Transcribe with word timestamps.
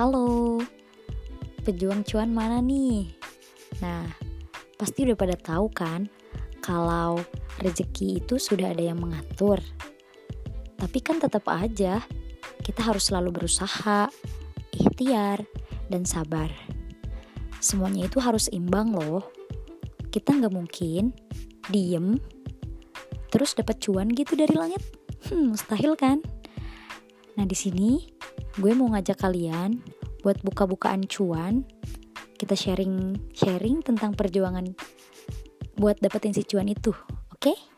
Halo, 0.00 0.56
pejuang 1.60 2.08
cuan 2.08 2.32
mana 2.32 2.64
nih? 2.64 3.04
Nah, 3.84 4.08
pasti 4.80 5.04
udah 5.04 5.12
pada 5.12 5.36
tahu 5.36 5.68
kan 5.68 6.08
kalau 6.64 7.20
rezeki 7.60 8.24
itu 8.24 8.40
sudah 8.40 8.72
ada 8.72 8.80
yang 8.80 8.96
mengatur. 8.96 9.60
Tapi 10.80 10.98
kan 11.04 11.20
tetap 11.20 11.44
aja 11.52 12.00
kita 12.64 12.80
harus 12.80 13.12
selalu 13.12 13.44
berusaha, 13.44 14.08
ikhtiar, 14.72 15.44
dan 15.92 16.08
sabar. 16.08 16.48
Semuanya 17.60 18.08
itu 18.08 18.24
harus 18.24 18.48
imbang 18.56 18.96
loh. 18.96 19.28
Kita 20.08 20.32
nggak 20.32 20.54
mungkin 20.56 21.12
diem 21.68 22.16
terus 23.28 23.52
dapat 23.52 23.76
cuan 23.84 24.08
gitu 24.16 24.32
dari 24.32 24.56
langit. 24.56 24.80
Hmm, 25.28 25.52
mustahil 25.52 25.92
kan? 25.92 26.24
Nah, 27.36 27.44
di 27.44 27.52
sini 27.52 28.19
gue 28.58 28.72
mau 28.74 28.90
ngajak 28.90 29.22
kalian 29.22 29.78
buat 30.26 30.42
buka-bukaan 30.42 31.06
cuan. 31.06 31.62
Kita 32.34 32.56
sharing-sharing 32.56 33.84
tentang 33.84 34.16
perjuangan 34.16 34.64
buat 35.76 36.00
dapetin 36.00 36.32
si 36.32 36.42
cuan 36.48 36.72
itu. 36.72 36.90
Oke? 37.30 37.52
Okay? 37.52 37.69